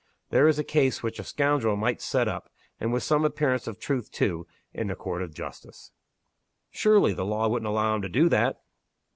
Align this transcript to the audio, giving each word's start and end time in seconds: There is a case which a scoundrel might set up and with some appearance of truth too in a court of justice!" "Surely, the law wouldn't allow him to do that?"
There 0.31 0.47
is 0.47 0.57
a 0.57 0.63
case 0.63 1.03
which 1.03 1.19
a 1.19 1.23
scoundrel 1.23 1.75
might 1.75 2.01
set 2.01 2.27
up 2.27 2.49
and 2.79 2.91
with 2.91 3.03
some 3.03 3.23
appearance 3.23 3.67
of 3.67 3.77
truth 3.79 4.09
too 4.11 4.47
in 4.73 4.89
a 4.89 4.95
court 4.95 5.21
of 5.21 5.31
justice!" 5.35 5.91
"Surely, 6.71 7.13
the 7.13 7.23
law 7.23 7.47
wouldn't 7.47 7.69
allow 7.69 7.93
him 7.97 8.01
to 8.01 8.09
do 8.09 8.27
that?" 8.29 8.63